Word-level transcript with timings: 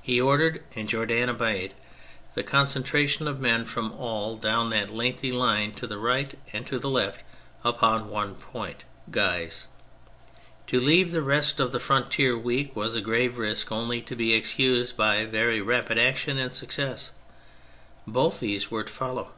He 0.00 0.20
ordered 0.20 0.62
(and 0.76 0.88
Jourdan 0.88 1.28
obeyed) 1.28 1.74
the 2.36 2.44
concentration 2.44 3.26
of 3.26 3.40
men 3.40 3.64
from 3.64 3.90
all 3.90 4.36
down 4.36 4.70
that 4.70 4.92
lengthy 4.94 5.32
line 5.32 5.72
to 5.72 5.88
the 5.88 5.98
right 5.98 6.38
and 6.52 6.64
the 6.64 6.88
left 6.88 7.24
upon 7.64 8.08
one 8.08 8.36
point. 8.36 8.84
Guise. 9.10 9.66
To 10.68 10.78
leave 10.80 11.10
the 11.10 11.20
rest 11.20 11.58
of 11.58 11.72
the 11.72 11.80
frontier 11.80 12.38
weak 12.38 12.76
was 12.76 12.94
a 12.94 13.00
grave 13.00 13.38
risk 13.38 13.72
only 13.72 14.00
to 14.02 14.14
be 14.14 14.34
excused 14.34 14.96
by 14.96 15.24
very 15.24 15.60
rapid 15.60 15.98
action 15.98 16.38
and 16.38 16.52
success: 16.52 17.10
both 18.06 18.38
these 18.38 18.70
were 18.70 18.84
to 18.84 18.92
follow. 18.92 19.32